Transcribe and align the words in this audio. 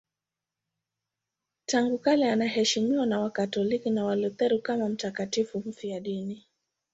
Tangu 1.65 1.97
kale 1.97 2.31
anaheshimiwa 2.31 3.05
na 3.05 3.19
Wakatoliki 3.19 3.89
na 3.89 4.05
Walutheri 4.05 4.59
kama 4.59 4.89
mtakatifu 4.89 5.59
mfiadini. 5.65 6.45